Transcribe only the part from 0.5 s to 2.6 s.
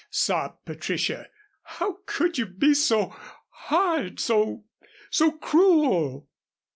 Patricia. "How could you